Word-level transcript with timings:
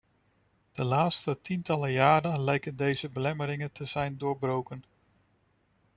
De 0.71 0.83
laatste 0.83 1.41
tientallen 1.41 1.91
jaren 1.91 2.41
lijken 2.41 2.75
deze 2.75 3.09
belemmeringen 3.09 3.71
te 3.71 3.85
zijn 3.85 4.17
doorbroken. 4.17 4.83